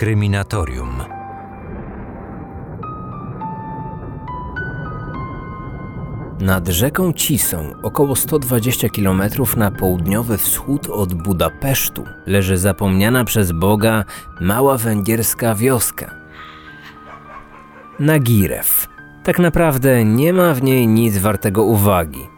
[0.00, 1.02] Kryminatorium.
[6.40, 9.22] Nad rzeką Cisą, około 120 km
[9.56, 14.04] na południowy wschód od Budapesztu, leży zapomniana przez Boga
[14.40, 16.10] mała węgierska wioska.
[17.98, 18.88] Nagirew.
[19.24, 22.28] Tak naprawdę nie ma w niej nic wartego uwagi.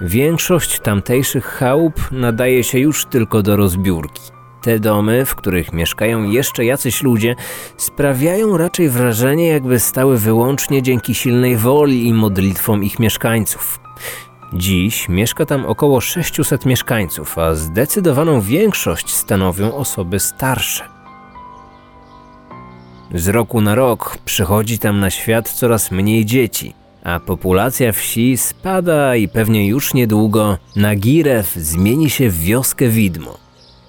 [0.00, 4.37] Większość tamtejszych chałup nadaje się już tylko do rozbiórki.
[4.62, 7.36] Te domy, w których mieszkają jeszcze jacyś ludzie,
[7.76, 13.80] sprawiają raczej wrażenie, jakby stały wyłącznie dzięki silnej woli i modlitwom ich mieszkańców.
[14.52, 20.84] Dziś mieszka tam około 600 mieszkańców, a zdecydowaną większość stanowią osoby starsze.
[23.14, 29.16] Z roku na rok przychodzi tam na świat coraz mniej dzieci, a populacja wsi spada
[29.16, 33.47] i pewnie już niedługo Nagirew zmieni się w wioskę widmo.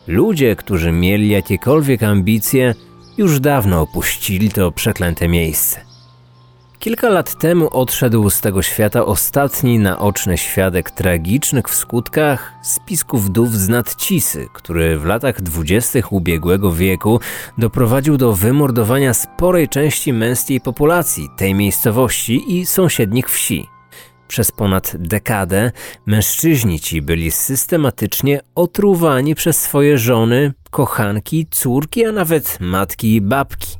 [0.09, 2.75] Ludzie, którzy mieli jakiekolwiek ambicje,
[3.17, 5.81] już dawno opuścili to przeklęte miejsce.
[6.79, 13.55] Kilka lat temu odszedł z tego świata ostatni naoczny świadek tragicznych w skutkach spisku wdów
[13.55, 17.19] z Nadcisy, który w latach dwudziestych ubiegłego wieku
[17.57, 23.78] doprowadził do wymordowania sporej części męskiej populacji tej miejscowości i sąsiednich wsi.
[24.29, 25.71] Przez ponad dekadę
[26.05, 33.77] mężczyźni ci byli systematycznie otruwani przez swoje żony, kochanki, córki, a nawet matki i babki.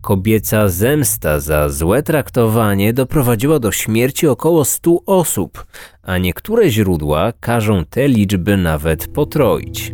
[0.00, 5.66] Kobieca zemsta za złe traktowanie doprowadziła do śmierci około 100 osób,
[6.02, 9.92] a niektóre źródła każą te liczby nawet potroić.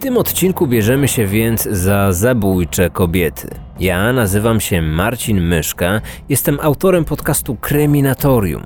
[0.00, 3.48] Tym odcinku bierzemy się więc za zabójcze kobiety.
[3.80, 8.62] Ja nazywam się Marcin Myszka, jestem autorem podcastu Kryminatorium.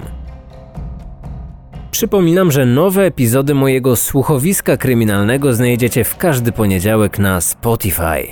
[1.91, 8.27] Przypominam, że nowe epizody mojego słuchowiska kryminalnego znajdziecie w każdy poniedziałek na Spotify.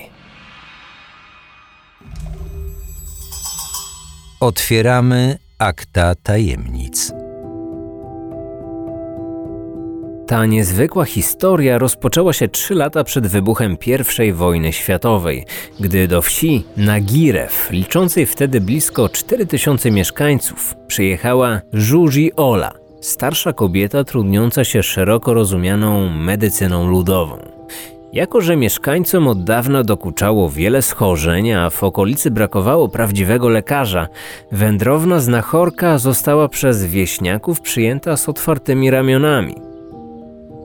[4.41, 7.13] Otwieramy akta tajemnic.
[10.33, 13.77] Ta niezwykła historia rozpoczęła się trzy lata przed wybuchem
[14.25, 15.45] I wojny światowej,
[15.81, 24.65] gdy do wsi Nagirew, liczącej wtedy blisko 4000 mieszkańców, przyjechała Żuzi Ola, starsza kobieta trudniąca
[24.65, 27.39] się szeroko rozumianą medycyną ludową.
[28.13, 34.09] Jako, że mieszkańcom od dawna dokuczało wiele schorzeń, a w okolicy brakowało prawdziwego lekarza,
[34.53, 39.72] wędrowna znachorka została przez wieśniaków przyjęta z otwartymi ramionami.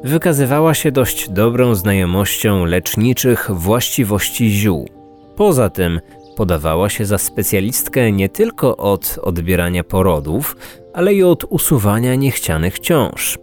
[0.04, 4.90] Wykazywała się dość dobrą znajomością leczniczych właściwości ziół.
[5.36, 6.00] Poza tym
[6.36, 10.56] podawała się za specjalistkę nie tylko od odbierania porodów,
[10.94, 13.38] ale i od usuwania niechcianych ciąż.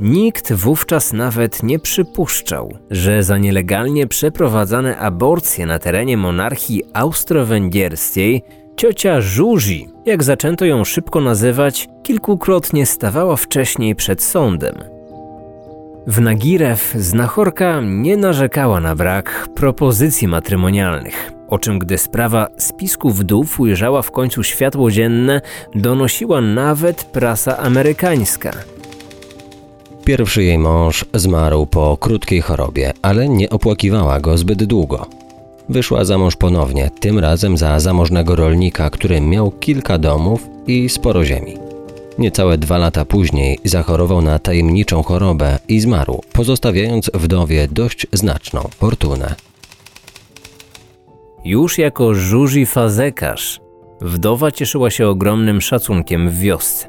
[0.00, 8.42] Nikt wówczas nawet nie przypuszczał, że za nielegalnie przeprowadzane aborcje na terenie monarchii austro-węgierskiej
[8.76, 14.91] ciocia Żuzi, jak zaczęto ją szybko nazywać, kilkukrotnie stawała wcześniej przed sądem.
[16.06, 23.60] W Nagirew znachorka nie narzekała na brak propozycji matrymonialnych, o czym gdy sprawa spisku wdów
[23.60, 25.40] ujrzała w końcu światło dzienne,
[25.74, 28.52] donosiła nawet prasa amerykańska.
[30.04, 35.06] Pierwszy jej mąż zmarł po krótkiej chorobie, ale nie opłakiwała go zbyt długo.
[35.68, 41.24] Wyszła za mąż ponownie, tym razem za zamożnego rolnika, który miał kilka domów i sporo
[41.24, 41.71] ziemi.
[42.18, 49.34] Niecałe dwa lata później zachorował na tajemniczą chorobę i zmarł, pozostawiając wdowie dość znaczną fortunę.
[51.44, 53.60] Już jako żuzi fazekarz,
[54.00, 56.88] wdowa cieszyła się ogromnym szacunkiem w wiosce.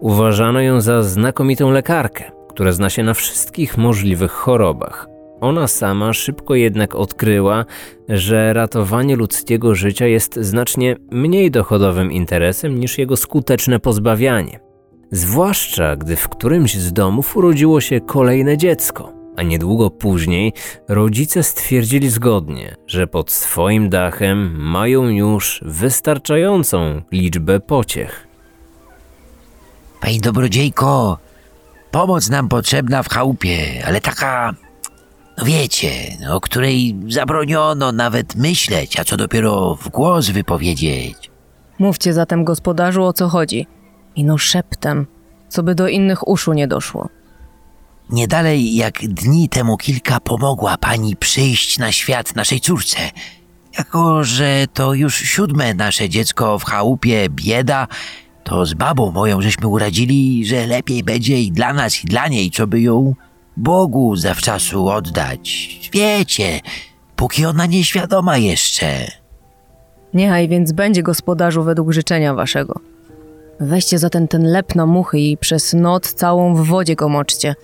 [0.00, 5.09] Uważano ją za znakomitą lekarkę, która zna się na wszystkich możliwych chorobach.
[5.40, 7.64] Ona sama szybko jednak odkryła,
[8.08, 14.60] że ratowanie ludzkiego życia jest znacznie mniej dochodowym interesem niż jego skuteczne pozbawianie.
[15.12, 20.52] Zwłaszcza gdy w którymś z domów urodziło się kolejne dziecko, a niedługo później
[20.88, 28.26] rodzice stwierdzili zgodnie, że pod swoim dachem mają już wystarczającą liczbę pociech.
[30.00, 31.18] Pani dobrodziejko,
[31.90, 34.54] pomoc nam potrzebna w chałupie, ale taka,
[35.40, 41.30] no wiecie, o której zabroniono nawet myśleć, a co dopiero w głos wypowiedzieć.
[41.78, 43.66] Mówcie zatem gospodarzu o co chodzi.
[44.16, 45.06] Ino szeptem,
[45.48, 47.08] co by do innych uszu nie doszło.
[48.10, 52.98] Nie dalej jak dni temu kilka pomogła pani przyjść na świat naszej córce.
[53.78, 57.86] Jako, że to już siódme nasze dziecko w chałupie bieda,
[58.44, 62.50] to z babą moją żeśmy uradzili, że lepiej będzie i dla nas, i dla niej,
[62.50, 63.14] co by ją
[63.60, 65.70] Bogu zawczasu oddać.
[65.92, 66.60] Wiecie,
[67.16, 68.86] póki ona nieświadoma jeszcze.
[70.14, 72.80] Niechaj więc będzie gospodarzu według życzenia waszego.
[73.60, 77.54] Weźcie zatem ten lep na muchy i przez noc całą w wodzie go moczcie.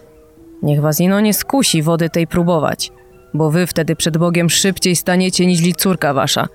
[0.62, 2.92] Niech was ino nie skusi wody tej próbować,
[3.34, 6.48] bo wy wtedy przed Bogiem szybciej staniecie niźli córka wasza.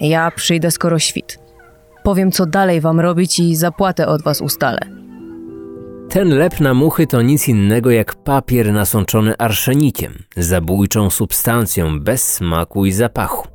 [0.00, 1.38] Ja przyjdę skoro świt.
[2.02, 5.05] Powiem, co dalej wam robić i zapłatę od was ustalę.
[6.08, 12.86] Ten lep na muchy to nic innego jak papier nasączony arszenikiem, zabójczą substancją bez smaku
[12.86, 13.48] i zapachu.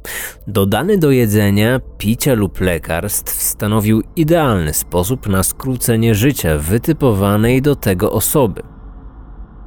[0.48, 8.12] Dodany do jedzenia, picia lub lekarstw stanowił idealny sposób na skrócenie życia wytypowanej do tego
[8.12, 8.62] osoby.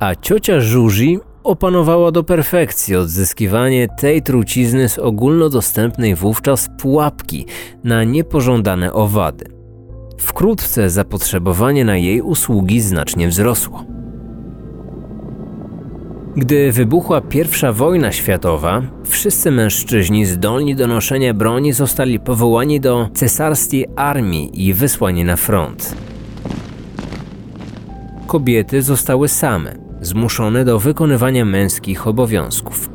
[0.01, 7.47] A ciocia Żuzi opanowała do perfekcji odzyskiwanie tej trucizny z ogólnodostępnej wówczas pułapki
[7.85, 9.54] na niepożądane owady.
[10.25, 13.85] Wkrótce zapotrzebowanie na jej usługi znacznie wzrosło.
[16.37, 23.87] Gdy wybuchła I wojna światowa, wszyscy mężczyźni zdolni do noszenia broni zostali powołani do cesarskiej
[23.97, 25.97] armii i wysłani na front.
[28.27, 32.91] Kobiety zostały same, zmuszone do wykonywania męskich obowiązków.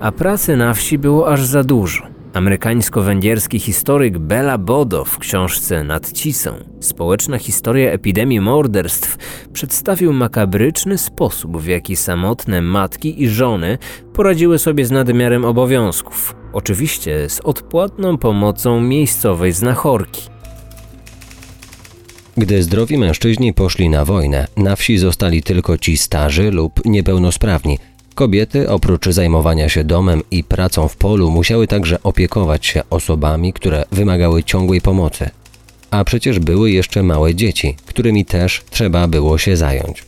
[0.00, 2.17] A pracy na wsi było aż za dużo.
[2.38, 9.16] Amerykańsko-węgierski historyk Bela Bodo w książce Nad Cisą Społeczna historia epidemii morderstw
[9.52, 13.78] przedstawił makabryczny sposób, w jaki samotne matki i żony
[14.14, 16.34] poradziły sobie z nadmiarem obowiązków.
[16.52, 20.22] Oczywiście z odpłatną pomocą miejscowej znachorki.
[22.36, 27.78] Gdy zdrowi mężczyźni poszli na wojnę, na wsi zostali tylko ci starzy lub niepełnosprawni.
[28.18, 33.84] Kobiety, oprócz zajmowania się domem i pracą w polu, musiały także opiekować się osobami, które
[33.92, 35.30] wymagały ciągłej pomocy.
[35.90, 40.04] A przecież były jeszcze małe dzieci, którymi też trzeba było się zająć.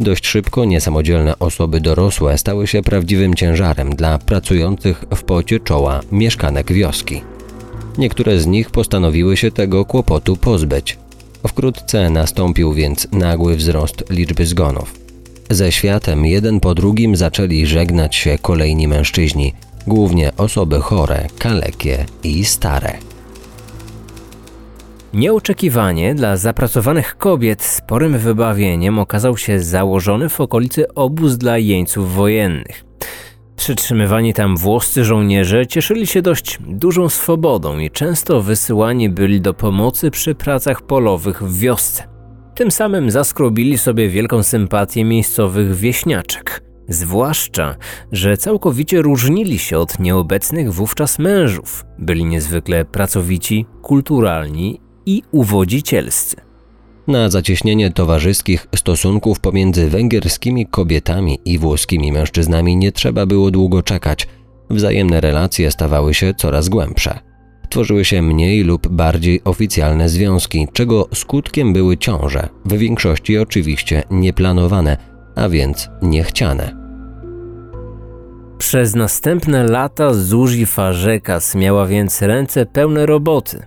[0.00, 6.72] Dość szybko niesamodzielne osoby dorosłe stały się prawdziwym ciężarem dla pracujących w pocie czoła mieszkanek
[6.72, 7.20] wioski.
[7.98, 10.98] Niektóre z nich postanowiły się tego kłopotu pozbyć.
[11.46, 15.07] Wkrótce nastąpił więc nagły wzrost liczby zgonów.
[15.50, 19.54] Ze światem jeden po drugim zaczęli żegnać się kolejni mężczyźni,
[19.86, 22.98] głównie osoby chore, kalekie i stare.
[25.12, 32.84] Nieoczekiwanie dla zapracowanych kobiet sporym wybawieniem okazał się założony w okolicy obóz dla jeńców wojennych.
[33.56, 40.10] Przytrzymywani tam włoscy żołnierze cieszyli się dość dużą swobodą i często wysyłani byli do pomocy
[40.10, 42.17] przy pracach polowych w wiosce.
[42.58, 46.62] Tym samym zaskrobili sobie wielką sympatię miejscowych wieśniaczek.
[46.88, 47.76] Zwłaszcza,
[48.12, 51.84] że całkowicie różnili się od nieobecnych wówczas mężów.
[51.98, 56.36] Byli niezwykle pracowici, kulturalni i uwodzicielscy.
[57.06, 64.28] Na zacieśnienie towarzyskich stosunków pomiędzy węgierskimi kobietami i włoskimi mężczyznami nie trzeba było długo czekać.
[64.70, 67.27] Wzajemne relacje stawały się coraz głębsze.
[67.68, 74.96] Tworzyły się mniej lub bardziej oficjalne związki, czego skutkiem były ciąże, w większości oczywiście nieplanowane,
[75.34, 76.76] a więc niechciane.
[78.58, 83.66] Przez następne lata Zuzi Farzekas miała więc ręce pełne roboty.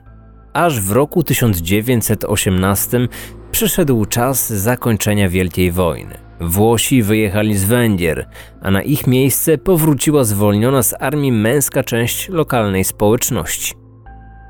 [0.54, 3.08] Aż w roku 1918
[3.52, 6.18] przyszedł czas zakończenia Wielkiej Wojny.
[6.42, 8.28] Włosi wyjechali z Węgier,
[8.62, 13.81] a na ich miejsce powróciła zwolniona z armii męska część lokalnej społeczności.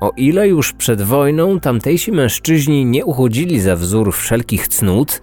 [0.02, 5.22] O ile już przed wojną tamtejsi mężczyźni nie uchodzili za wzór wszelkich cnót,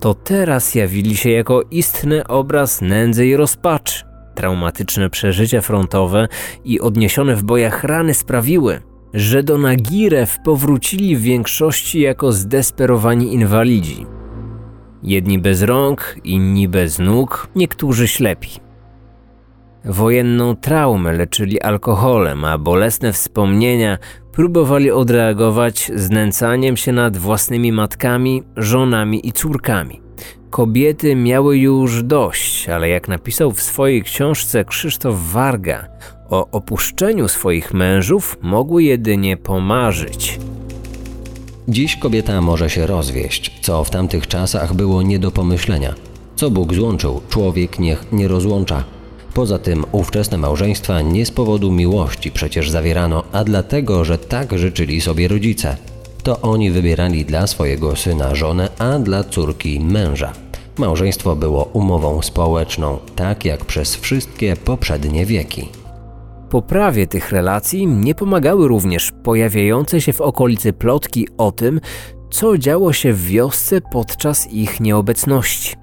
[0.00, 4.04] to teraz jawili się jako istny obraz nędzy i rozpaczy.
[4.34, 6.28] Traumatyczne przeżycia frontowe
[6.64, 8.80] i odniesione w bojach rany sprawiły,
[9.14, 14.06] że do Nagirew powrócili w większości jako zdesperowani inwalidzi.
[15.02, 18.50] Jedni bez rąk, inni bez nóg, niektórzy ślepi.
[19.84, 23.98] Wojenną traumę leczyli alkoholem, a bolesne wspomnienia
[24.32, 30.00] próbowali odreagować znęcaniem się nad własnymi matkami, żonami i córkami.
[30.50, 35.88] Kobiety miały już dość, ale jak napisał w swojej książce Krzysztof Warga,
[36.30, 40.38] o opuszczeniu swoich mężów mogły jedynie pomarzyć.
[41.68, 45.94] Dziś kobieta może się rozwieść, co w tamtych czasach było nie do pomyślenia.
[46.36, 48.84] Co Bóg złączył, człowiek niech nie rozłącza.
[49.34, 55.00] Poza tym ówczesne małżeństwa nie z powodu miłości przecież zawierano, a dlatego, że tak życzyli
[55.00, 55.76] sobie rodzice.
[56.22, 60.32] To oni wybierali dla swojego syna żonę, a dla córki męża.
[60.78, 65.68] Małżeństwo było umową społeczną, tak jak przez wszystkie poprzednie wieki.
[66.50, 71.80] Poprawie tych relacji nie pomagały również pojawiające się w okolicy plotki o tym,
[72.30, 75.76] co działo się w wiosce podczas ich nieobecności.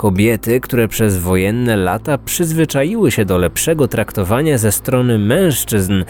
[0.00, 6.04] Kobiety, które przez wojenne lata przyzwyczaiły się do lepszego traktowania ze strony mężczyzn,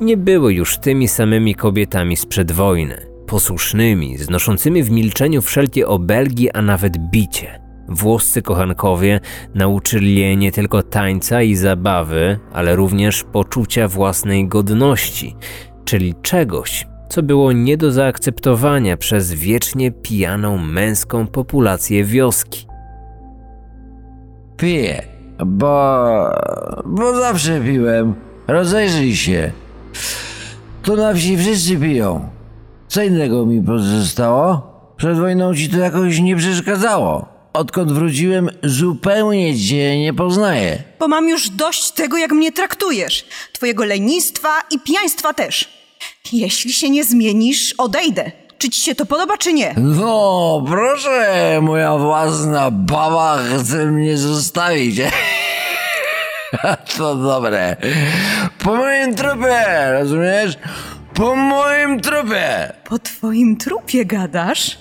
[0.00, 3.06] nie były już tymi samymi kobietami sprzed wojny.
[3.26, 7.60] Posłusznymi, znoszącymi w milczeniu wszelkie obelgi, a nawet bicie.
[7.88, 9.20] Włoscy kochankowie
[9.54, 15.36] nauczyli je nie tylko tańca i zabawy, ale również poczucia własnej godności,
[15.84, 22.73] czyli czegoś, co było nie do zaakceptowania przez wiecznie pijaną męską populację wioski.
[24.56, 25.06] Piję,
[25.46, 26.04] bo...
[26.84, 28.14] bo zawsze piłem.
[28.48, 29.52] Rozejrzyj się.
[30.82, 32.28] Tu na wsi wszyscy piją.
[32.88, 34.74] Co innego mi pozostało?
[34.96, 37.26] Przed wojną ci to jakoś nie przeszkadzało.
[37.52, 40.82] Odkąd wróciłem, zupełnie cię nie poznaję.
[40.98, 43.24] Bo mam już dość tego, jak mnie traktujesz.
[43.52, 45.68] Twojego lenistwa i pijaństwa też.
[46.32, 48.32] Jeśli się nie zmienisz, odejdę.
[48.58, 49.74] Czy ci się to podoba, czy nie?
[49.76, 55.00] No, proszę, moja własna baba chce mnie zostawić.
[56.96, 57.76] to dobre.
[58.58, 60.58] Po moim trupie, rozumiesz?
[61.14, 62.72] Po moim trupie.
[62.84, 64.78] Po twoim trupie gadasz?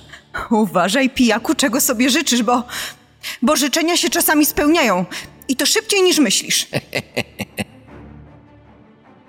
[0.52, 2.64] Uważaj, pijaku, czego sobie życzysz, bo...
[3.42, 5.06] bo życzenia się czasami spełniają.
[5.48, 6.68] I to szybciej niż myślisz.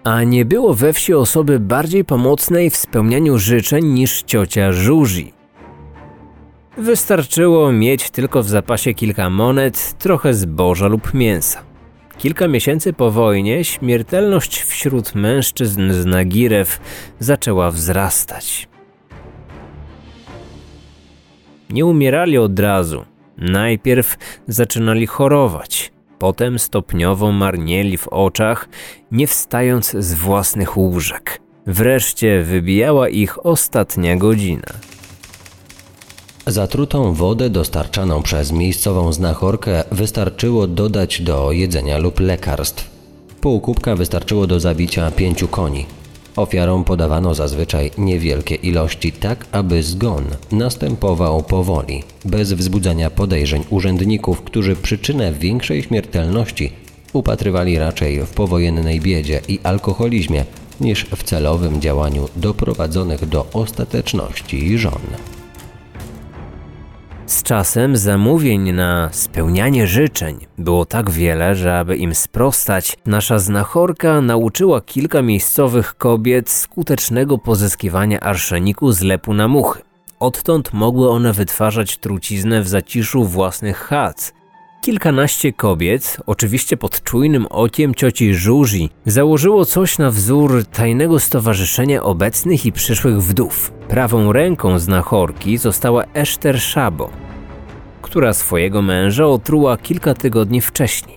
[0.05, 5.33] A nie było we wsi osoby bardziej pomocnej w spełnianiu życzeń niż ciocia Żuzi.
[6.77, 11.63] Wystarczyło mieć tylko w zapasie kilka monet, trochę zboża lub mięsa.
[12.19, 16.81] Kilka miesięcy po wojnie śmiertelność wśród mężczyzn z Nagirew
[17.19, 18.69] zaczęła wzrastać.
[21.71, 23.05] Nie umierali od razu.
[23.39, 24.17] Najpierw
[24.49, 28.69] zaczynali chorować, potem stopniowo marnieli w oczach,
[29.13, 31.41] nie wstając z własnych łóżek.
[31.67, 34.67] Wreszcie wybijała ich ostatnia godzina.
[36.47, 42.91] Zatrutą wodę dostarczaną przez miejscową znachorkę wystarczyło dodać do jedzenia lub lekarstw.
[43.41, 45.87] Pół kubka wystarczyło do zabicia pięciu koni.
[46.37, 54.77] Ofiarom podawano zazwyczaj niewielkie ilości, tak aby zgon następował powoli, bez wzbudzania podejrzeń urzędników, którzy
[54.77, 56.73] przyczynę większej śmiertelności
[57.13, 60.45] upatrywali raczej w powojennej biedzie i alkoholizmie
[60.81, 65.03] niż w celowym działaniu doprowadzonych do ostateczności żon.
[67.27, 74.21] Z czasem zamówień na spełnianie życzeń było tak wiele, że aby im sprostać, nasza znachorka
[74.21, 79.83] nauczyła kilka miejscowych kobiet skutecznego pozyskiwania arszeniku z lepu na muchy.
[80.21, 84.33] Odtąd mogły one wytwarzać truciznę w zaciszu własnych chat.
[84.85, 92.67] Kilkanaście kobiet, oczywiście pod czujnym okiem cioci Żuzi, założyło coś na wzór tajnego stowarzyszenia obecnych
[92.67, 93.73] i przyszłych wdów.
[93.89, 97.11] Prawą ręką znachorki została Eszter Szabo,
[98.03, 101.17] która swojego męża otruła kilka tygodni wcześniej.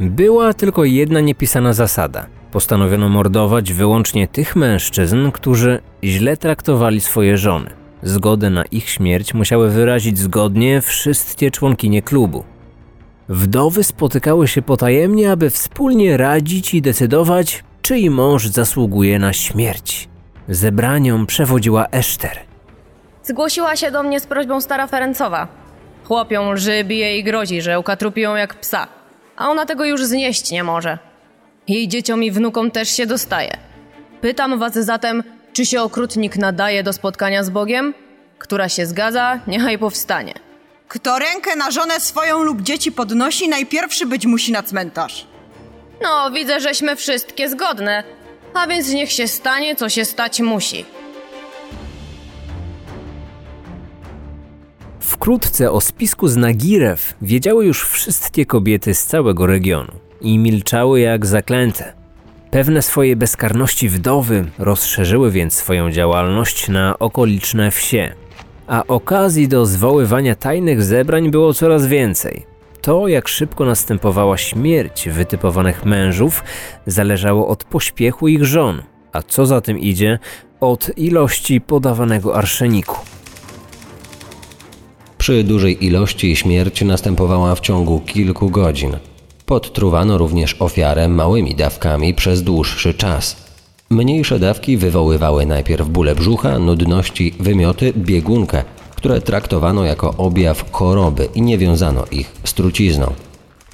[0.00, 2.26] Była tylko jedna niepisana zasada.
[2.52, 7.70] Postanowiono mordować wyłącznie tych mężczyzn, którzy źle traktowali swoje żony.
[8.02, 12.51] Zgodę na ich śmierć musiały wyrazić zgodnie wszystkie członkinie klubu.
[13.32, 20.08] Wdowy spotykały się potajemnie, aby wspólnie radzić i decydować, czyj mąż zasługuje na śmierć.
[20.48, 22.38] Zebraniom przewodziła Eszter.
[23.24, 25.48] Zgłosiła się do mnie z prośbą stara Ferencowa.
[26.04, 28.86] Chłopią lży, bije i grozi, że ukatrupi ją jak psa.
[29.36, 30.98] A ona tego już znieść nie może.
[31.68, 33.56] Jej dzieciom i wnukom też się dostaje.
[34.20, 35.22] Pytam was zatem,
[35.52, 37.94] czy się okrutnik nadaje do spotkania z Bogiem?
[38.38, 40.51] Która się zgadza, niechaj powstanie.
[40.92, 45.26] Kto rękę na żonę swoją lub dzieci podnosi, najpierwszy być musi na cmentarz.
[46.02, 48.04] No, widzę, żeśmy wszystkie zgodne.
[48.54, 50.84] A więc niech się stanie, co się stać musi.
[55.00, 61.26] Wkrótce o spisku z Nagirew wiedziały już wszystkie kobiety z całego regionu i milczały jak
[61.26, 61.92] zaklęte.
[62.50, 68.14] Pewne swojej bezkarności wdowy rozszerzyły więc swoją działalność na okoliczne wsie,
[68.66, 72.46] a okazji do zwoływania tajnych zebrań było coraz więcej.
[72.82, 76.44] To, jak szybko następowała śmierć wytypowanych mężów,
[76.86, 80.18] zależało od pośpiechu ich żon, a co za tym idzie,
[80.60, 82.96] od ilości podawanego arszeniku.
[85.18, 88.96] Przy dużej ilości śmierć następowała w ciągu kilku godzin.
[89.46, 93.51] Podtruwano również ofiarę małymi dawkami przez dłuższy czas.
[93.92, 98.64] Mniejsze dawki wywoływały najpierw bóle brzucha, nudności, wymioty, biegunkę,
[98.96, 103.12] które traktowano jako objaw choroby i nie wiązano ich z trucizną.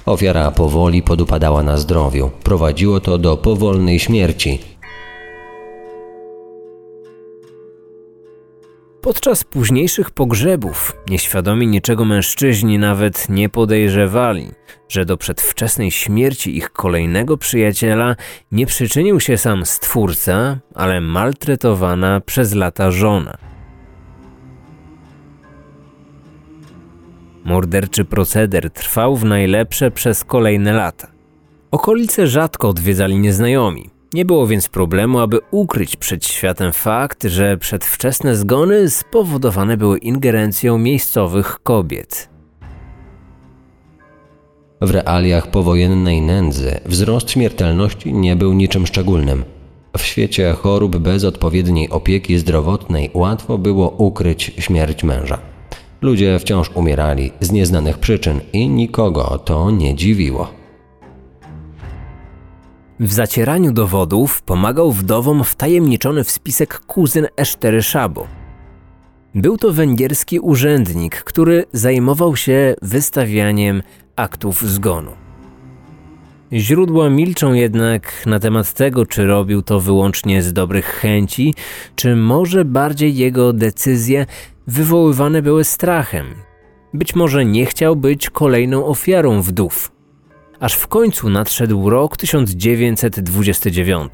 [0.05, 2.29] Ofiara powoli podupadała na zdrowiu.
[2.43, 4.59] Prowadziło to do powolnej śmierci.
[9.01, 14.51] Podczas późniejszych pogrzebów nieświadomi niczego mężczyźni nawet nie podejrzewali,
[14.89, 18.15] że do przedwczesnej śmierci ich kolejnego przyjaciela
[18.51, 23.37] nie przyczynił się sam stwórca, ale maltretowana przez lata żona.
[27.43, 31.11] Morderczy proceder trwał w najlepsze przez kolejne lata.
[31.71, 33.89] Okolice rzadko odwiedzali nieznajomi.
[34.13, 40.77] Nie było więc problemu, aby ukryć przed światem fakt, że przedwczesne zgony spowodowane były ingerencją
[40.77, 42.29] miejscowych kobiet.
[44.81, 49.43] W realiach powojennej nędzy wzrost śmiertelności nie był niczym szczególnym.
[49.97, 55.37] W świecie chorób bez odpowiedniej opieki zdrowotnej łatwo było ukryć śmierć męża.
[56.01, 60.58] Ludzie wciąż umierali z nieznanych przyczyn i nikogo to nie dziwiło.
[62.99, 68.27] W zacieraniu dowodów pomagał wdowom wtajemniczony w spisek kuzyn Esztery Szabo.
[69.35, 73.83] Był to węgierski urzędnik, który zajmował się wystawianiem
[74.15, 75.11] aktów zgonu.
[76.53, 81.55] Źródła milczą jednak na temat tego, czy robił to wyłącznie z dobrych chęci,
[81.95, 84.25] czy może bardziej jego decyzje
[84.67, 86.25] wywoływane były strachem.
[86.93, 89.98] Być może nie chciał być kolejną ofiarą wdów.
[90.59, 94.13] Aż w końcu nadszedł rok 1929.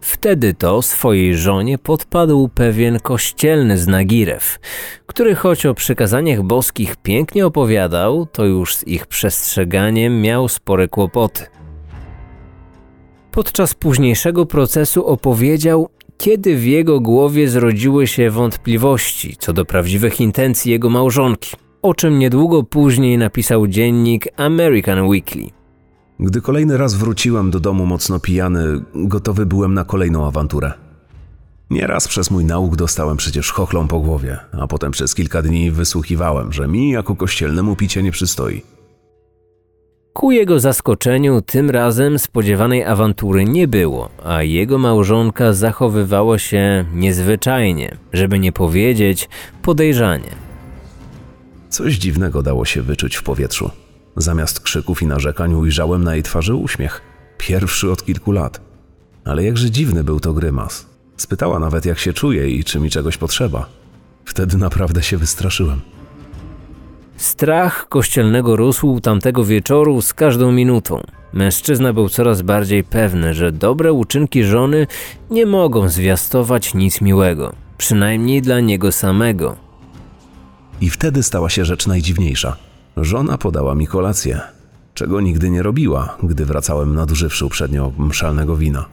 [0.00, 4.58] Wtedy to swojej żonie podpadł pewien kościelny z Nagirew,
[5.06, 11.46] który choć o przykazaniach boskich pięknie opowiadał, to już z ich przestrzeganiem miał spore kłopoty.
[13.32, 20.72] Podczas późniejszego procesu opowiedział, kiedy w jego głowie zrodziły się wątpliwości co do prawdziwych intencji
[20.72, 25.59] jego małżonki, o czym niedługo później napisał dziennik American Weekly.
[26.22, 30.72] Gdy kolejny raz wróciłem do domu mocno pijany, gotowy byłem na kolejną awanturę.
[31.70, 36.52] Nieraz przez mój nauk dostałem przecież chochlą po głowie, a potem przez kilka dni wysłuchiwałem,
[36.52, 38.62] że mi jako kościelnemu picie nie przystoi.
[40.12, 47.96] Ku jego zaskoczeniu tym razem spodziewanej awantury nie było, a jego małżonka zachowywała się niezwyczajnie,
[48.12, 49.28] żeby nie powiedzieć
[49.62, 50.30] podejrzanie.
[51.68, 53.70] Coś dziwnego dało się wyczuć w powietrzu.
[54.16, 57.00] Zamiast krzyków i narzekań ujrzałem na jej twarzy uśmiech.
[57.38, 58.60] Pierwszy od kilku lat.
[59.24, 60.86] Ale jakże dziwny był to grymas.
[61.16, 63.68] Spytała nawet, jak się czuję i czy mi czegoś potrzeba.
[64.24, 65.80] Wtedy naprawdę się wystraszyłem.
[67.16, 71.02] Strach kościelnego rósł tamtego wieczoru z każdą minutą.
[71.32, 74.86] Mężczyzna był coraz bardziej pewny, że dobre uczynki żony
[75.30, 79.56] nie mogą zwiastować nic miłego, przynajmniej dla niego samego.
[80.80, 82.56] I wtedy stała się rzecz najdziwniejsza.
[82.96, 84.40] Żona podała mi kolację,
[84.94, 88.86] czego nigdy nie robiła, gdy wracałem nadużywszy uprzednio mszalnego wina.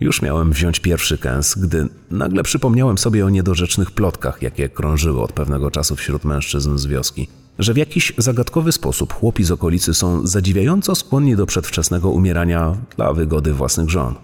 [0.00, 5.32] Już miałem wziąć pierwszy kęs, gdy nagle przypomniałem sobie o niedorzecznych plotkach, jakie krążyły od
[5.32, 10.26] pewnego czasu wśród mężczyzn z wioski, że w jakiś zagadkowy sposób chłopi z okolicy są
[10.26, 14.14] zadziwiająco skłonni do przedwczesnego umierania dla wygody własnych żon.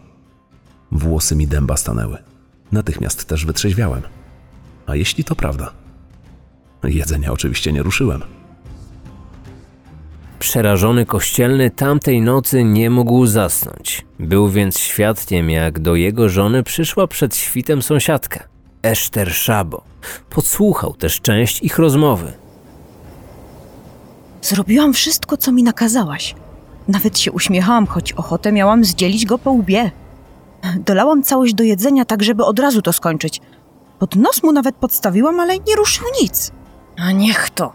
[0.92, 2.18] Włosy mi dęba stanęły.
[2.72, 4.02] Natychmiast też wytrzeźwiałem.
[4.86, 5.72] A jeśli to prawda?
[6.84, 8.22] Jedzenia oczywiście nie ruszyłem.
[10.42, 14.06] Przerażony kościelny tamtej nocy nie mógł zasnąć.
[14.18, 18.44] Był więc świadkiem, jak do jego żony przyszła przed świtem sąsiadka,
[18.82, 19.82] Eszter Szabo.
[20.30, 22.32] Podsłuchał też część ich rozmowy.
[24.42, 26.34] Zrobiłam wszystko, co mi nakazałaś.
[26.88, 29.90] Nawet się uśmiechałam, choć ochotę miałam zdzielić go po łbie.
[30.86, 33.40] Dolałam całość do jedzenia, tak żeby od razu to skończyć.
[33.98, 36.52] Pod nos mu nawet podstawiłam, ale nie ruszył nic.
[36.96, 37.72] A niech to.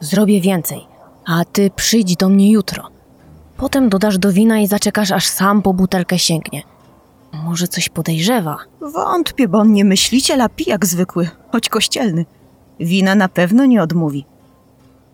[0.00, 0.95] Zrobię więcej,
[1.26, 2.88] a ty przyjdź do mnie jutro.
[3.56, 6.62] Potem dodasz do wina i zaczekasz, aż sam po butelkę sięgnie.
[7.32, 8.56] Może coś podejrzewa.
[8.80, 12.24] Wątpię, bo on nie myśliciel, a pijak zwykły, choć kościelny.
[12.80, 14.24] Wina na pewno nie odmówi.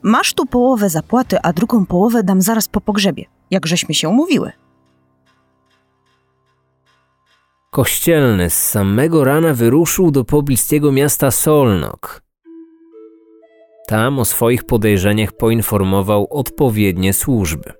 [0.02, 4.52] Masz tu połowę zapłaty, a drugą połowę dam zaraz po pogrzebie, jak żeśmy się umówiły.
[7.70, 12.22] Kościelny z samego rana wyruszył do pobliskiego miasta Solnok.
[13.86, 17.72] Tam o swoich podejrzeniach poinformował odpowiednie służby.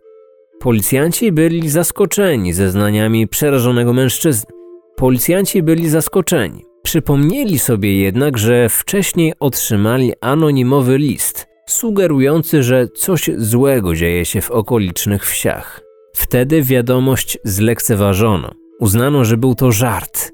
[0.61, 4.51] Policjanci byli zaskoczeni zeznaniami przerażonego mężczyzny.
[4.97, 6.65] Policjanci byli zaskoczeni.
[6.83, 14.51] Przypomnieli sobie jednak, że wcześniej otrzymali anonimowy list sugerujący, że coś złego dzieje się w
[14.51, 15.81] okolicznych wsiach.
[16.15, 18.51] Wtedy wiadomość zlekceważono.
[18.81, 20.33] Uznano, że był to żart.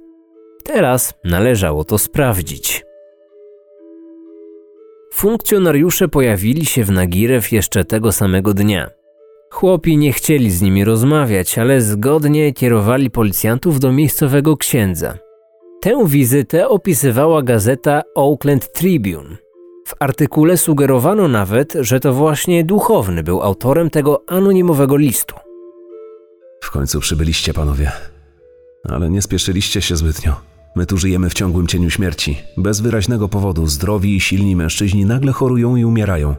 [0.64, 2.84] Teraz należało to sprawdzić.
[5.18, 8.90] Funkcjonariusze pojawili się w Nagirew jeszcze tego samego dnia.
[9.50, 15.18] Chłopi nie chcieli z nimi rozmawiać, ale zgodnie kierowali policjantów do miejscowego księdza.
[15.80, 19.36] Tę wizytę opisywała gazeta Oakland Tribune.
[19.86, 25.34] W artykule sugerowano nawet, że to właśnie duchowny był autorem tego anonimowego listu.
[26.64, 27.92] W końcu przybyliście, panowie.
[28.84, 30.57] Ale nie spieszyliście się zbytnio.
[30.78, 32.38] My tu żyjemy w ciągłym cieniu śmierci.
[32.56, 36.34] Bez wyraźnego powodu zdrowi i silni mężczyźni nagle chorują i umierają.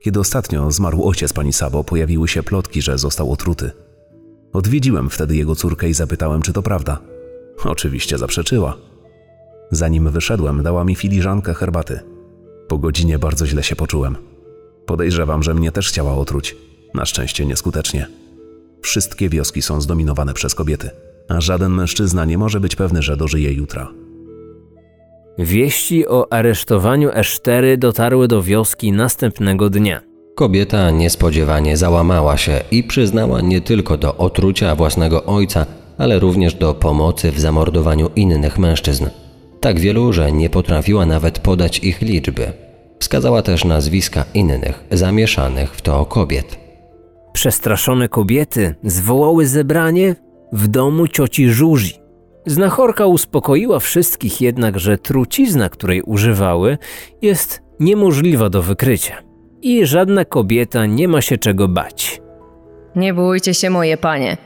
[0.00, 3.70] Kiedy ostatnio zmarł ojciec pani Sabo, pojawiły się plotki, że został otruty.
[4.52, 6.98] Odwiedziłem wtedy jego córkę i zapytałem, czy to prawda.
[7.64, 8.76] Oczywiście zaprzeczyła.
[9.70, 12.00] Zanim wyszedłem, dała mi filiżankę herbaty.
[12.68, 14.16] Po godzinie bardzo źle się poczułem.
[14.86, 16.56] Podejrzewam, że mnie też chciała otruć.
[16.94, 18.06] Na szczęście nieskutecznie.
[18.82, 20.90] Wszystkie wioski są zdominowane przez kobiety,
[21.28, 23.88] a żaden mężczyzna nie może być pewny, że dożyje jutra.
[25.38, 30.00] Wieści o aresztowaniu Esztery dotarły do wioski następnego dnia.
[30.34, 35.66] Kobieta niespodziewanie załamała się i przyznała nie tylko do otrucia własnego ojca,
[35.98, 39.06] ale również do pomocy w zamordowaniu innych mężczyzn.
[39.60, 42.52] Tak wielu, że nie potrafiła nawet podać ich liczby.
[42.98, 46.58] Wskazała też nazwiska innych, zamieszanych w to kobiet.
[47.32, 50.16] Przestraszone kobiety zwołały zebranie
[50.52, 51.94] w domu cioci Żuzi.
[52.46, 56.78] Znachorka uspokoiła wszystkich jednak, że trucizna, której używały,
[57.22, 59.22] jest niemożliwa do wykrycia
[59.62, 62.20] i żadna kobieta nie ma się czego bać.
[62.96, 64.36] Nie bójcie się, moje panie.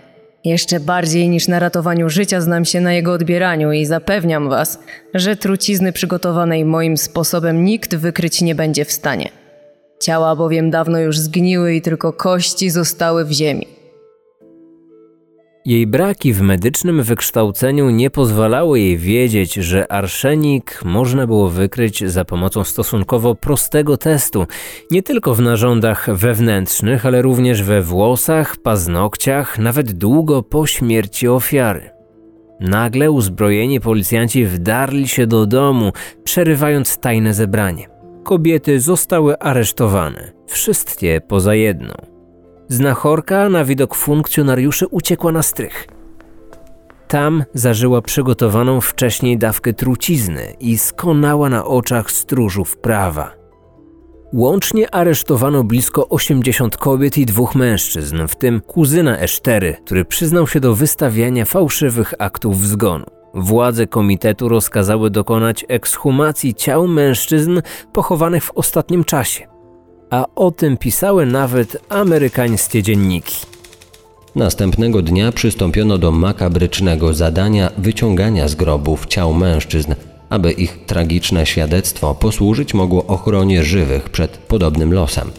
[0.44, 4.78] Jeszcze bardziej niż na ratowaniu życia znam się na jego odbieraniu i zapewniam was,
[5.14, 9.28] że trucizny przygotowanej moim sposobem nikt wykryć nie będzie w stanie.
[10.02, 13.66] Ciała bowiem dawno już zgniły i tylko kości zostały w ziemi.
[15.66, 22.24] Jej braki w medycznym wykształceniu nie pozwalały jej wiedzieć, że arszenik można było wykryć za
[22.24, 24.46] pomocą stosunkowo prostego testu,
[24.90, 31.90] nie tylko w narządach wewnętrznych, ale również we włosach, paznokciach, nawet długo po śmierci ofiary.
[32.60, 35.92] Nagle uzbrojeni policjanci wdarli się do domu,
[36.24, 37.88] przerywając tajne zebranie.
[38.24, 42.15] Kobiety zostały aresztowane, wszystkie poza jedną.
[42.68, 45.86] Znachorka na widok funkcjonariuszy uciekła na strych.
[47.08, 53.34] Tam zażyła przygotowaną wcześniej dawkę trucizny i skonała na oczach stróżów prawa.
[54.32, 60.60] Łącznie aresztowano blisko 80 kobiet i dwóch mężczyzn, w tym kuzyna Esztery, który przyznał się
[60.60, 63.06] do wystawiania fałszywych aktów zgonu.
[63.34, 69.55] Władze komitetu rozkazały dokonać ekshumacji ciał mężczyzn pochowanych w ostatnim czasie
[70.10, 73.36] a o tym pisały nawet amerykańskie dzienniki.
[74.34, 79.94] Następnego dnia przystąpiono do makabrycznego zadania wyciągania z grobów ciał mężczyzn,
[80.28, 85.30] aby ich tragiczne świadectwo posłużyć mogło ochronie żywych przed podobnym losem.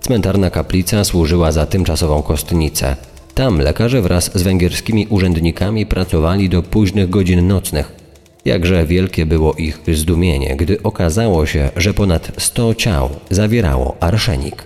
[0.00, 2.96] Cmentarna kaplica służyła za tymczasową kostnicę.
[3.34, 7.99] Tam lekarze wraz z węgierskimi urzędnikami pracowali do późnych godzin nocnych,
[8.44, 14.64] Jakże wielkie było ich zdumienie, gdy okazało się, że ponad 100 ciał zawierało arszenik.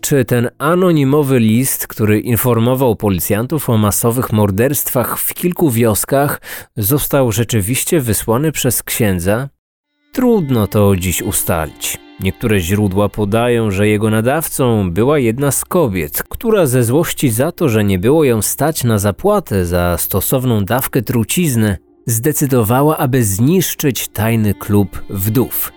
[0.00, 6.40] Czy ten anonimowy list, który informował policjantów o masowych morderstwach w kilku wioskach,
[6.76, 9.48] został rzeczywiście wysłany przez księdza?
[10.12, 11.98] Trudno to dziś ustalić.
[12.20, 17.68] Niektóre źródła podają, że jego nadawcą była jedna z kobiet, która ze złości za to,
[17.68, 21.76] że nie było ją stać na zapłatę za stosowną dawkę trucizny,
[22.10, 25.72] zdecydowała, aby zniszczyć tajny klub wdów.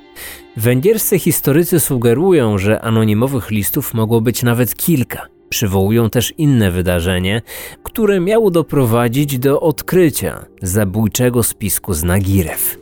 [0.58, 5.28] Węgierscy historycy sugerują, że anonimowych listów mogło być nawet kilka.
[5.50, 7.41] Przywołują też inne wydarzenie,
[7.84, 12.78] które miało doprowadzić do odkrycia zabójczego spisku z Nagirew.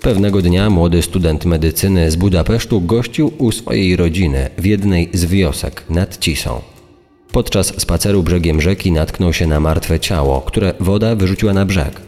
[0.00, 5.84] Pewnego dnia młody student medycyny z Budapesztu gościł u swojej rodziny w jednej z wiosek
[5.90, 6.60] nad Cisą.
[7.32, 12.07] Podczas spaceru brzegiem rzeki natknął się na martwe ciało, które woda wyrzuciła na brzeg.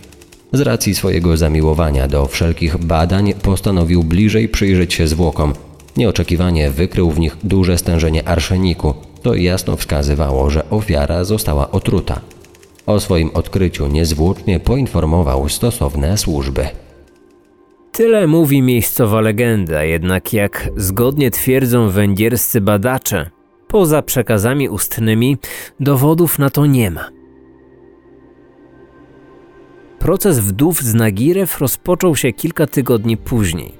[0.52, 5.52] Z racji swojego zamiłowania do wszelkich badań postanowił bliżej przyjrzeć się zwłokom.
[5.96, 8.94] Nieoczekiwanie wykrył w nich duże stężenie arszeniku.
[9.22, 12.20] To jasno wskazywało, że ofiara została otruta.
[12.86, 16.68] O swoim odkryciu niezwłocznie poinformował stosowne służby.
[17.92, 23.30] Tyle mówi miejscowa legenda, jednak jak zgodnie twierdzą węgierscy badacze,
[23.68, 25.36] poza przekazami ustnymi
[25.80, 27.19] dowodów na to nie ma.
[30.00, 33.72] Proces wdów z Nagirew rozpoczął się kilka tygodni później.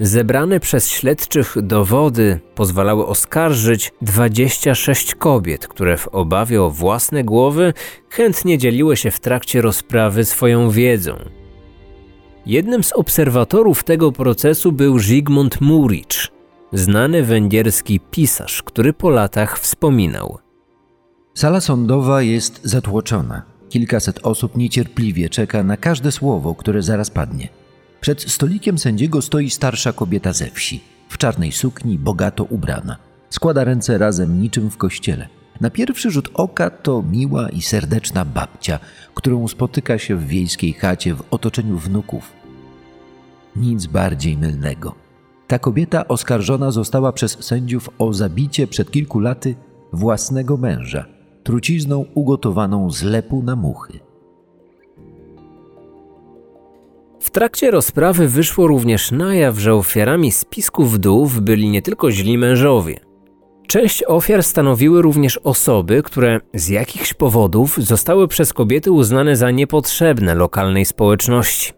[0.00, 7.72] Zebrane przez śledczych dowody pozwalały oskarżyć 26 kobiet, które w obawie o własne głowy
[8.10, 11.16] chętnie dzieliły się w trakcie rozprawy swoją wiedzą.
[12.46, 16.32] Jednym z obserwatorów tego procesu był Zygmunt Muricz,
[16.72, 20.38] znany węgierski pisarz, który po latach wspominał.
[21.34, 23.57] Sala sądowa jest zatłoczona.
[23.68, 27.48] Kilkaset osób niecierpliwie czeka na każde słowo, które zaraz padnie.
[28.00, 32.96] Przed stolikiem sędziego stoi starsza kobieta ze wsi, w czarnej sukni, bogato ubrana.
[33.30, 35.28] Składa ręce razem niczym w kościele.
[35.60, 38.78] Na pierwszy rzut oka to miła i serdeczna babcia,
[39.14, 42.32] którą spotyka się w wiejskiej chacie w otoczeniu wnuków.
[43.56, 44.94] Nic bardziej mylnego.
[45.46, 49.54] Ta kobieta oskarżona została przez sędziów o zabicie przed kilku laty
[49.92, 51.04] własnego męża,
[51.48, 54.00] trucizną ugotowaną z lepu na muchy.
[57.20, 62.38] W trakcie rozprawy wyszło również na jaw, że ofiarami spisku wdów byli nie tylko źli
[62.38, 63.00] mężowie.
[63.66, 70.34] Część ofiar stanowiły również osoby, które z jakichś powodów zostały przez kobiety uznane za niepotrzebne
[70.34, 71.72] lokalnej społeczności.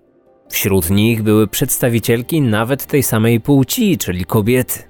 [0.49, 4.90] Wśród nich były przedstawicielki nawet tej samej płci, czyli kobiety.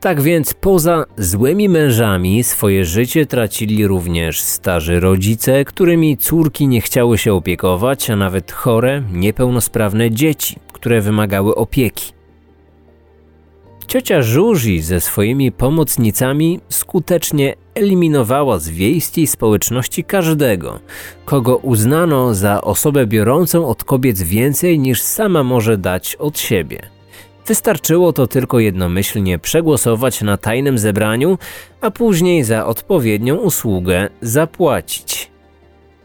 [0.00, 7.18] Tak więc poza złymi mężami swoje życie tracili również starzy rodzice, którymi córki nie chciały
[7.18, 12.12] się opiekować, a nawet chore, niepełnosprawne dzieci, które wymagały opieki.
[13.86, 20.80] Ciocia Żuzi ze swoimi pomocnicami skutecznie eliminowała z wiejskiej społeczności każdego,
[21.24, 26.97] kogo uznano za osobę biorącą od kobiet więcej niż sama może dać od siebie.
[27.48, 31.38] Wystarczyło to tylko jednomyślnie przegłosować na tajnym zebraniu,
[31.80, 35.30] a później za odpowiednią usługę zapłacić.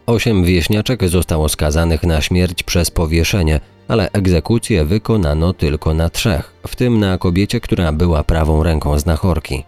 [0.06, 6.75] Osiem wieśniaczek zostało skazanych na śmierć przez powieszenie, ale egzekucję wykonano tylko na trzech, w
[6.75, 9.63] tym na kobiecie, która była prawą ręką znachorki.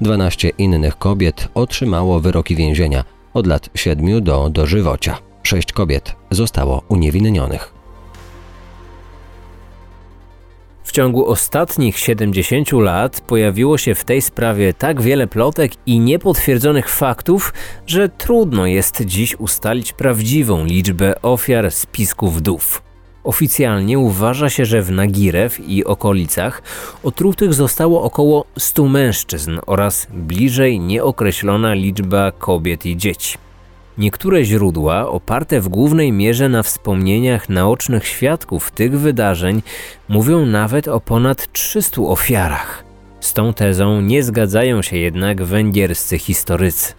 [0.00, 3.04] 12 innych kobiet otrzymało wyroki więzienia
[3.34, 5.18] od lat 7 do dożywocia.
[5.42, 7.77] Sześć kobiet zostało uniewinnionych.
[10.98, 17.52] Ciągu ostatnich 70 lat pojawiło się w tej sprawie tak wiele plotek i niepotwierdzonych faktów,
[17.86, 22.82] że trudno jest dziś ustalić prawdziwą liczbę ofiar spisku wdów.
[23.24, 26.62] Oficjalnie uważa się, że w Nagirew i okolicach
[27.02, 33.47] otrutych zostało około 100 mężczyzn oraz bliżej nieokreślona liczba kobiet i dzieci.
[33.98, 39.62] Niektóre źródła, oparte w głównej mierze na wspomnieniach naocznych świadków tych wydarzeń,
[40.08, 42.84] mówią nawet o ponad 300 ofiarach.
[43.20, 46.92] Z tą tezą nie zgadzają się jednak węgierscy historycy.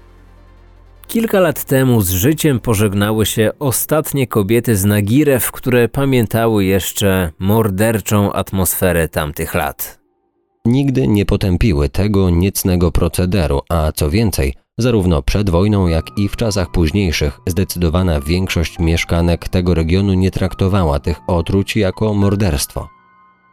[1.08, 8.34] Kilka lat temu z życiem pożegnały się ostatnie kobiety z Nagirew, które pamiętały jeszcze morderczą
[8.34, 10.00] atmosferę tamtych lat.
[10.66, 16.36] Nigdy nie potępiły tego niecnego procederu, a co więcej, zarówno przed wojną, jak i w
[16.36, 22.90] czasach późniejszych zdecydowana większość mieszkanek tego regionu nie traktowała tych otruć jako morderstwo.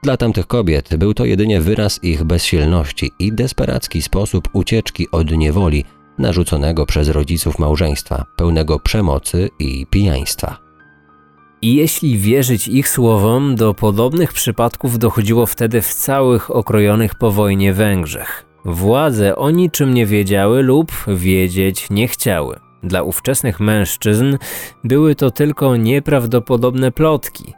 [0.02, 5.84] Dla tamtych kobiet był to jedynie wyraz ich bezsilności i desperacki sposób ucieczki od niewoli–
[6.18, 10.58] narzuconego przez rodziców małżeństwa, pełnego przemocy i pijaństwa.
[11.62, 17.72] I jeśli wierzyć ich słowom, do podobnych przypadków dochodziło wtedy w całych okrojonych po wojnie
[17.72, 18.45] Węgrzech.
[18.66, 22.60] Władze o niczym nie wiedziały lub wiedzieć nie chciały.
[22.82, 24.38] Dla ówczesnych mężczyzn
[24.84, 27.54] były to tylko nieprawdopodobne plotki,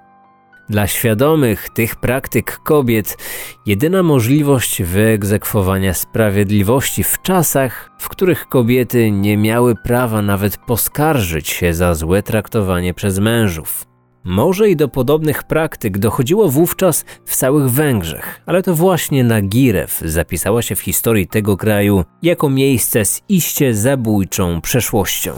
[0.68, 3.18] dla świadomych tych praktyk kobiet
[3.66, 11.74] jedyna możliwość wyegzekwowania sprawiedliwości w czasach, w których kobiety nie miały prawa nawet poskarżyć się
[11.74, 13.87] za złe traktowanie przez mężów.
[14.28, 20.62] Może i do podobnych praktyk dochodziło wówczas w całych Węgrzech, ale to właśnie Nagirew zapisała
[20.62, 25.32] się w historii tego kraju jako miejsce z iście zabójczą przeszłością.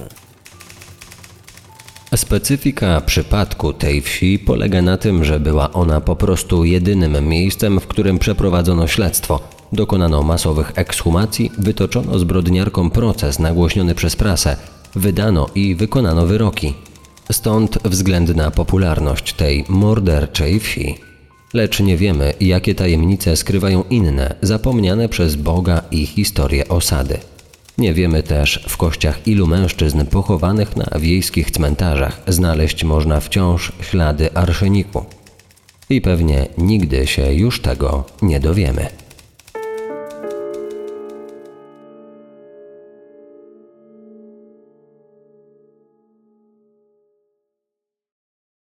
[2.17, 7.87] Specyfika przypadku tej wsi polega na tym, że była ona po prostu jedynym miejscem, w
[7.87, 9.41] którym przeprowadzono śledztwo.
[9.73, 14.57] Dokonano masowych ekshumacji, wytoczono zbrodniarkom proces nagłośniony przez prasę,
[14.95, 16.90] wydano i wykonano wyroki.
[17.31, 20.99] Stąd względna popularność tej morderczej wsi.
[21.55, 27.19] Lecz nie wiemy, jakie tajemnice skrywają inne, zapomniane przez Boga i historię osady.
[27.79, 34.35] Nie wiemy też w kościach ilu mężczyzn pochowanych na wiejskich cmentarzach znaleźć można wciąż ślady
[34.35, 35.05] arszeniku.
[35.91, 38.89] I pewnie nigdy się już tego nie dowiemy.